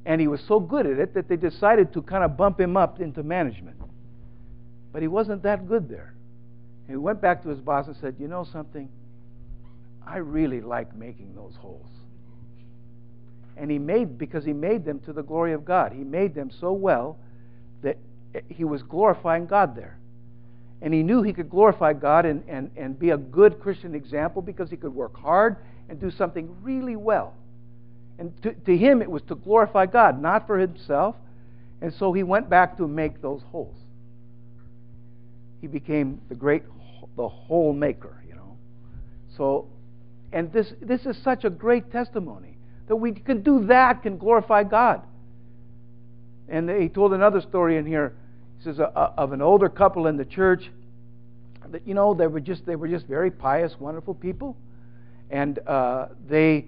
And 0.06 0.22
he 0.22 0.28
was 0.28 0.40
so 0.48 0.60
good 0.60 0.86
at 0.86 1.00
it 1.00 1.14
that 1.16 1.28
they 1.28 1.36
decided 1.36 1.92
to 1.94 2.02
kind 2.02 2.24
of 2.24 2.38
bump 2.38 2.60
him 2.60 2.78
up 2.78 3.02
into 3.02 3.24
management. 3.24 3.76
But 4.94 5.02
he 5.02 5.08
wasn't 5.08 5.44
that 5.44 5.68
good 5.68 5.90
there. 5.90 6.14
He 6.88 6.96
went 6.96 7.22
back 7.22 7.42
to 7.44 7.50
his 7.50 7.60
boss 7.60 7.88
and 7.88 7.96
said, 7.98 8.16
You 8.20 8.28
know 8.28 8.46
something? 8.50 8.88
I 10.06 10.18
really 10.18 10.62
like 10.62 10.96
making 10.96 11.34
those 11.36 11.56
holes. 11.60 11.90
And 13.58 13.72
he 13.72 13.80
made, 13.80 14.18
because 14.18 14.46
he 14.46 14.54
made 14.54 14.86
them 14.86 15.00
to 15.02 15.14
the 15.14 15.24
glory 15.24 15.54
of 15.54 15.66
God. 15.66 15.92
He 15.92 16.04
made 16.04 16.36
them 16.36 16.52
so 16.52 16.72
well 16.72 17.18
that 17.82 17.98
he 18.48 18.64
was 18.64 18.84
glorifying 18.84 19.48
God 19.48 19.76
there. 19.76 19.98
And 20.82 20.94
he 20.94 21.02
knew 21.02 21.24
he 21.24 21.34
could 21.34 21.50
glorify 21.50 21.94
God 21.94 22.26
and, 22.26 22.44
and, 22.48 22.70
and 22.78 22.98
be 22.98 23.10
a 23.10 23.18
good 23.18 23.60
Christian 23.60 23.96
example 23.96 24.42
because 24.42 24.70
he 24.70 24.78
could 24.78 24.94
work 24.94 25.18
hard 25.18 25.58
and 25.90 26.00
do 26.00 26.12
something 26.12 26.56
really 26.62 26.96
well. 26.96 27.34
And 28.18 28.34
to, 28.44 28.54
to 28.54 28.78
him, 28.78 29.02
it 29.02 29.10
was 29.10 29.22
to 29.24 29.36
glorify 29.36 29.86
God, 29.86 30.22
not 30.22 30.48
for 30.48 30.58
himself. 30.58 31.16
And 31.82 31.94
so 31.94 32.14
he 32.14 32.24
went 32.24 32.50
back 32.50 32.78
to 32.78 32.88
make 32.88 33.22
those 33.22 33.42
holes. 33.52 33.76
He 35.62 35.68
became 35.68 36.22
the 36.30 36.36
great, 36.36 36.64
the 37.18 37.28
hole 37.28 37.74
maker, 37.74 38.22
you 38.28 38.36
know. 38.36 38.58
So, 39.36 39.68
and 40.32 40.52
this, 40.52 40.72
this 40.82 41.06
is 41.06 41.18
such 41.24 41.44
a 41.44 41.50
great 41.50 41.92
testimony 41.92 42.58
that 42.88 42.96
we 42.96 43.12
can 43.12 43.42
do 43.42 43.66
that, 43.66 44.04
can 44.04 44.18
glorify 44.18 44.64
God. 44.64 45.02
And 46.48 46.70
he 46.70 46.90
told 46.90 47.14
another 47.14 47.42
story 47.42 47.78
in 47.78 47.86
here. 47.86 48.14
He 48.60 48.66
says 48.66 48.80
uh, 48.80 48.92
uh, 48.96 49.14
of 49.18 49.34
an 49.34 49.42
older 49.42 49.70
couple 49.70 50.08
in 50.08 50.18
the 50.18 50.26
church 50.26 50.70
that 51.72 51.88
you 51.88 51.96
know 51.96 52.14
they 52.14 52.28
were 52.28 52.40
just 52.40 52.66
they 52.66 52.76
were 52.76 52.88
just 52.88 53.08
very 53.08 53.32
pious, 53.32 53.74
wonderful 53.80 54.14
people, 54.14 54.56
and 55.30 55.60
uh, 55.68 56.08
they, 56.28 56.66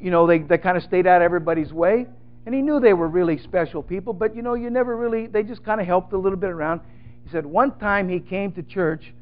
you 0.00 0.10
know, 0.10 0.26
they 0.26 0.38
they 0.38 0.58
kind 0.58 0.76
of 0.76 0.82
stayed 0.82 1.06
out 1.06 1.20
of 1.20 1.24
everybody's 1.24 1.72
way. 1.72 2.06
And 2.46 2.54
he 2.54 2.62
knew 2.62 2.80
they 2.80 2.94
were 2.94 3.08
really 3.08 3.36
special 3.38 3.82
people, 3.82 4.14
but 4.14 4.34
you 4.34 4.40
know, 4.40 4.54
you 4.54 4.70
never 4.70 4.96
really 4.96 5.26
they 5.26 5.42
just 5.42 5.64
kind 5.64 5.80
of 5.80 5.86
helped 5.86 6.12
a 6.12 6.18
little 6.18 6.38
bit 6.38 6.50
around. 6.50 6.80
He 7.24 7.30
said 7.30 7.44
one 7.44 7.78
time 7.78 8.08
he 8.08 8.20
came 8.20 8.52
to 8.52 8.62
church. 8.62 9.12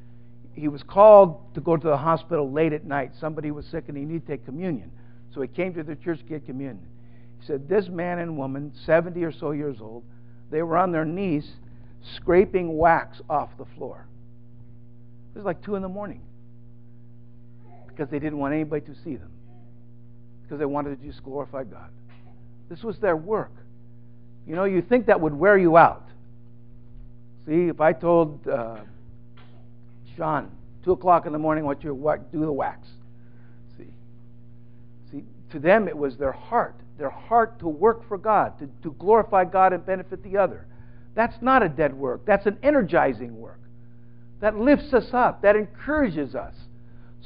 He 0.55 0.69
was 0.69 0.83
called 0.83 1.55
to 1.55 1.61
go 1.61 1.77
to 1.77 1.87
the 1.87 1.97
hospital 1.97 2.51
late 2.51 2.73
at 2.73 2.85
night. 2.85 3.13
Somebody 3.21 3.51
was 3.51 3.67
sick 3.67 3.85
and 3.89 3.97
he 3.97 4.05
needed 4.05 4.27
to 4.27 4.33
take 4.33 4.45
communion. 4.45 4.91
So 5.35 5.43
he 5.43 5.49
came 5.49 5.75
to 5.75 5.83
the 5.83 5.97
church 5.97 6.21
to 6.21 6.25
get 6.25 6.47
communion. 6.47 6.87
He 7.41 7.47
said, 7.47 7.69
This 7.69 7.89
man 7.89 8.21
and 8.21 8.39
woman, 8.39 8.73
70 8.87 9.23
or 9.23 9.33
so 9.33 9.51
years 9.51 9.79
old, 9.83 10.03
they 10.51 10.63
were 10.63 10.79
on 10.79 10.93
their 10.93 11.05
knees 11.05 11.47
scraping 12.15 12.79
wax 12.79 13.21
off 13.29 13.51
the 13.59 13.67
floor. 13.77 14.07
It 15.35 15.39
was 15.39 15.45
like 15.45 15.63
2 15.63 15.75
in 15.75 15.83
the 15.83 15.89
morning 15.89 16.23
because 17.97 18.11
they 18.11 18.19
didn't 18.19 18.39
want 18.39 18.55
anybody 18.55 18.85
to 18.87 18.95
see 19.03 19.17
them, 19.17 19.31
because 20.43 20.59
they 20.59 20.65
wanted 20.67 21.01
to 21.01 21.07
just 21.07 21.23
glorify 21.25 21.65
God. 21.65 21.91
This 22.69 22.83
was 22.83 22.99
their 22.99 23.17
work. 23.17 23.53
You 24.47 24.55
know, 24.55 24.65
you 24.65 24.83
think 24.83 25.07
that 25.07 25.21
would 25.21 25.35
wear 25.35 25.57
you 25.57 25.77
out. 25.77 26.09
See, 27.47 27.69
if 27.69 27.81
I 27.81 27.93
told 27.93 28.47
uh, 28.47 28.79
Sean, 30.17 30.51
2 30.85 30.93
o'clock 30.93 31.27
in 31.27 31.33
the 31.33 31.39
morning, 31.39 31.65
what 31.65 31.83
you 31.83 31.95
what, 31.95 32.31
do 32.33 32.41
the 32.41 32.53
wax. 32.53 32.87
See, 33.79 33.87
see, 35.11 35.25
to 35.53 35.59
them 35.59 35.89
it 35.89 35.97
was 35.97 36.17
their 36.17 36.33
heart 36.33 36.77
their 36.99 37.11
heart 37.11 37.59
to 37.61 37.69
work 37.69 38.07
for 38.09 38.19
God, 38.19 38.59
to, 38.59 38.69
to 38.83 38.95
glorify 38.99 39.45
God 39.45 39.73
and 39.73 39.85
benefit 39.85 40.23
the 40.23 40.39
other. 40.39 40.67
That's 41.15 41.37
not 41.41 41.63
a 41.63 41.69
dead 41.69 41.95
work. 41.95 42.25
That's 42.27 42.47
an 42.47 42.59
energizing 42.63 43.39
work. 43.39 43.61
That 44.41 44.57
lifts 44.57 44.93
us 44.93 45.09
up, 45.13 45.43
that 45.43 45.57
encourages 45.57 46.35
us. 46.35 46.55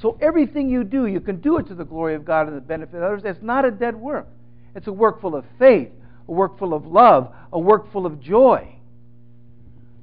So 0.00 0.16
everything 0.20 0.70
you 0.70 0.84
do, 0.84 1.06
you 1.06 1.20
can 1.20 1.40
do 1.40 1.58
it 1.58 1.68
to 1.68 1.74
the 1.74 1.84
glory 1.84 2.14
of 2.14 2.24
God 2.24 2.48
and 2.48 2.56
the 2.56 2.60
benefit 2.60 2.96
of 2.96 3.02
others. 3.02 3.22
It's 3.24 3.42
not 3.42 3.64
a 3.64 3.70
dead 3.70 3.96
work. 3.96 4.26
It's 4.74 4.86
a 4.86 4.92
work 4.92 5.20
full 5.20 5.34
of 5.34 5.44
faith, 5.58 5.90
a 6.28 6.32
work 6.32 6.58
full 6.58 6.72
of 6.72 6.86
love, 6.86 7.32
a 7.52 7.58
work 7.58 7.92
full 7.92 8.06
of 8.06 8.20
joy. 8.20 8.76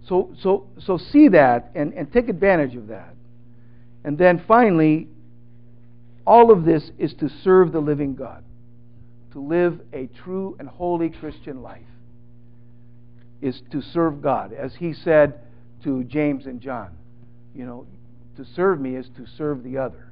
So, 0.08 0.34
so, 0.42 0.68
so 0.80 0.98
see 0.98 1.30
that 1.30 1.72
and, 1.76 1.94
and 1.94 2.12
take 2.12 2.30
advantage 2.30 2.76
of 2.76 2.88
that. 2.88 3.16
And 4.04 4.18
then 4.18 4.44
finally, 4.48 5.08
all 6.26 6.52
of 6.52 6.64
this 6.64 6.92
is 6.98 7.14
to 7.16 7.30
serve 7.44 7.72
the 7.72 7.80
living 7.80 8.16
God 8.16 8.44
to 9.38 9.40
live 9.40 9.80
a 9.94 10.08
true 10.24 10.56
and 10.60 10.68
holy 10.68 11.12
Christian 11.12 11.62
life 11.62 11.82
is 13.40 13.62
to 13.72 13.84
serve 13.84 14.20
God. 14.20 14.52
As 14.52 14.74
he 14.74 14.94
said 14.94 15.42
to 15.84 16.04
James 16.06 16.48
and 16.48 16.60
John, 16.60 16.98
you 17.54 17.64
know, 17.64 17.86
to 18.38 18.46
serve 18.46 18.80
me 18.80 18.96
is 18.96 19.10
to 19.18 19.26
serve 19.38 19.64
the 19.64 19.78
other. 19.78 20.12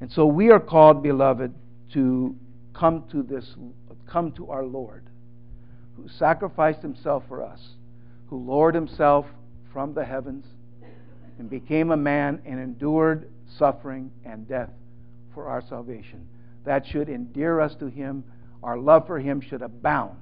And 0.00 0.10
so 0.10 0.26
we 0.26 0.50
are 0.50 0.60
called, 0.60 1.02
beloved, 1.02 1.54
to 1.94 2.36
come 2.74 3.04
to 3.10 3.22
this, 3.22 3.54
come 4.06 4.32
to 4.32 4.50
our 4.50 4.64
Lord, 4.64 5.04
who 5.96 6.08
sacrificed 6.08 6.82
himself 6.82 7.24
for 7.28 7.42
us, 7.42 7.60
who 8.28 8.44
lowered 8.44 8.74
himself 8.74 9.26
from 9.72 9.94
the 9.94 10.04
heavens 10.04 10.44
and 11.38 11.48
became 11.48 11.90
a 11.90 11.96
man 11.96 12.42
and 12.44 12.60
endured 12.60 13.30
suffering 13.58 14.10
and 14.24 14.46
death 14.46 14.70
for 15.32 15.46
our 15.46 15.62
salvation 15.68 16.28
that 16.64 16.86
should 16.86 17.08
endear 17.08 17.60
us 17.60 17.74
to 17.76 17.86
Him. 17.86 18.24
Our 18.62 18.78
love 18.78 19.06
for 19.06 19.18
Him 19.18 19.40
should 19.40 19.62
abound. 19.62 20.16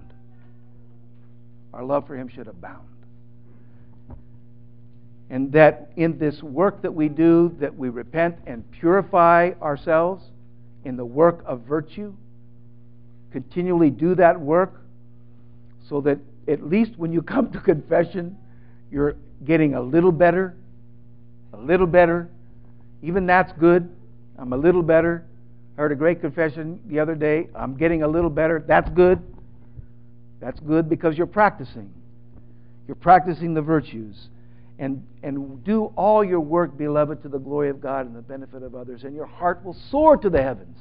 Our 1.73 1.85
love 1.85 2.07
for 2.07 2.17
Him 2.17 2.29
should 2.29 2.49
abound. 2.49 2.89
And 5.33 5.51
that 5.53 5.93
in 5.97 6.19
this 6.19 6.43
work 6.43 6.83
that 6.83 6.93
we 6.93 7.09
do, 7.09 7.57
that 7.59 7.75
we 7.75 7.89
repent 7.89 8.37
and 8.47 8.71
purify 8.71 9.53
ourselves 9.63 10.23
in 10.85 10.95
the 10.95 11.07
work 11.07 11.43
of 11.47 11.63
virtue, 11.63 12.13
continually 13.31 13.89
do 13.89 14.15
that 14.15 14.39
work 14.39 14.83
so 15.89 16.03
that 16.03 16.19
at 16.49 16.63
least 16.69 16.99
when 16.99 17.15
you 17.15 17.23
come 17.23 17.51
to 17.51 17.61
confession, 17.61 18.37
you're 18.91 19.17
getting 19.47 19.73
a 19.73 19.81
little 19.81 20.13
better, 20.13 20.55
a 21.55 21.57
little 21.57 21.87
better. 21.87 22.29
Even 23.03 23.25
that's 23.25 23.53
good. 23.53 23.89
I'm 24.39 24.53
a 24.53 24.57
little 24.59 24.83
better. 24.83 25.25
I 25.79 25.81
heard 25.81 25.93
a 25.93 25.97
great 25.97 26.21
confession 26.21 26.79
the 26.89 27.01
other 27.01 27.15
day. 27.15 27.49
I'm 27.55 27.75
getting 27.75 28.03
a 28.03 28.09
little 28.09 28.29
better. 28.29 28.63
That's 28.69 28.91
good. 28.91 29.19
That's 30.41 30.61
good 30.61 30.91
because 30.91 31.17
you're 31.17 31.27
practicing. 31.27 31.91
You're 32.87 32.97
practicing 32.97 33.55
the 33.55 33.63
virtues. 33.63 34.29
And, 34.79 35.07
and 35.23 35.63
do 35.65 35.93
all 35.97 36.25
your 36.25 36.41
work, 36.41 36.77
beloved, 36.77 37.23
to 37.23 37.29
the 37.29 37.39
glory 37.39 37.69
of 37.69 37.81
God 37.81 38.07
and 38.07 38.17
the 38.17 38.23
benefit 38.23 38.63
of 38.63 38.75
others. 38.75 39.05
And 39.05 39.15
your 39.15 39.27
heart 39.27 39.65
will 39.65 39.77
soar 39.91 40.17
to 40.17 40.31
the 40.31 40.43
heavens. 40.43 40.77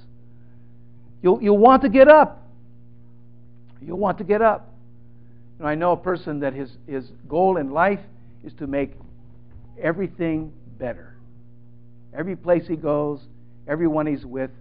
You'll, 1.21 1.41
you'll 1.41 1.58
want 1.58 1.84
to 1.84 1.89
get 1.89 2.08
up. 2.08 2.47
You'll 3.82 3.99
want 3.99 4.17
to 4.19 4.23
get 4.23 4.41
up. 4.41 4.73
You 5.58 5.63
know, 5.63 5.69
I 5.69 5.75
know 5.75 5.91
a 5.91 5.97
person 5.97 6.39
that 6.39 6.54
his, 6.54 6.71
his 6.88 7.12
goal 7.27 7.58
in 7.58 7.71
life 7.71 7.99
is 8.43 8.54
to 8.54 8.67
make 8.67 8.93
everything 9.80 10.51
better. 10.80 11.15
Every 12.13 12.36
place 12.36 12.67
he 12.67 12.75
goes, 12.75 13.19
everyone 13.67 14.08
he's 14.08 14.25
with, 14.25 14.51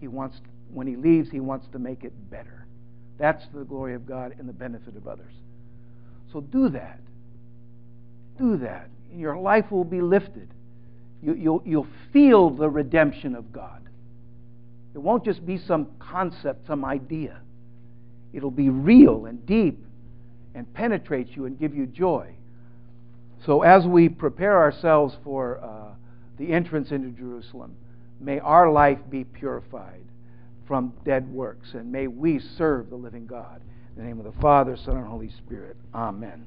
he 0.00 0.08
wants, 0.08 0.40
when 0.72 0.86
he 0.86 0.96
leaves, 0.96 1.30
he 1.30 1.40
wants 1.40 1.66
to 1.72 1.78
make 1.78 2.04
it 2.04 2.12
better. 2.30 2.66
That's 3.18 3.44
the 3.54 3.64
glory 3.64 3.94
of 3.94 4.06
God 4.06 4.34
and 4.38 4.48
the 4.48 4.52
benefit 4.52 4.96
of 4.96 5.06
others. 5.06 5.32
So 6.32 6.40
do 6.40 6.68
that. 6.70 7.00
Do 8.40 8.56
that. 8.58 8.88
Your 9.14 9.36
life 9.38 9.70
will 9.70 9.84
be 9.84 10.00
lifted. 10.00 10.48
You, 11.22 11.34
you'll, 11.34 11.62
you'll 11.64 11.86
feel 12.12 12.50
the 12.50 12.68
redemption 12.68 13.34
of 13.34 13.52
God. 13.52 13.88
It 14.94 14.98
won't 14.98 15.24
just 15.24 15.44
be 15.46 15.58
some 15.58 15.88
concept, 15.98 16.66
some 16.66 16.84
idea. 16.84 17.40
It'll 18.32 18.50
be 18.50 18.70
real 18.70 19.26
and 19.26 19.44
deep 19.46 19.84
and 20.54 20.72
penetrate 20.74 21.36
you 21.36 21.44
and 21.44 21.58
give 21.58 21.74
you 21.74 21.86
joy. 21.86 22.34
So, 23.46 23.62
as 23.62 23.86
we 23.86 24.08
prepare 24.08 24.58
ourselves 24.58 25.16
for 25.22 25.60
uh, 25.62 25.94
the 26.38 26.52
entrance 26.52 26.90
into 26.90 27.10
Jerusalem, 27.10 27.76
May 28.20 28.38
our 28.38 28.70
life 28.70 28.98
be 29.08 29.24
purified 29.24 30.04
from 30.66 30.92
dead 31.04 31.26
works, 31.32 31.72
and 31.72 31.90
may 31.90 32.06
we 32.06 32.38
serve 32.38 32.90
the 32.90 32.96
living 32.96 33.26
God. 33.26 33.62
In 33.96 34.02
the 34.02 34.08
name 34.08 34.18
of 34.18 34.26
the 34.26 34.40
Father, 34.40 34.76
Son, 34.76 34.96
and 34.96 35.06
Holy 35.06 35.30
Spirit. 35.30 35.76
Amen. 35.94 36.44